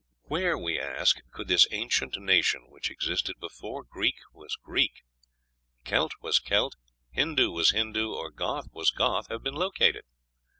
[0.23, 5.03] Where, we ask, could this ancient nation, which existed before Greek was Greek,
[5.85, 6.75] Celt was Celt,
[7.11, 10.05] Hindoo was Hindoo, or Goth was Goth, have been located!